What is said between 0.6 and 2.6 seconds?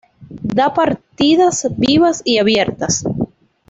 partidas vivas y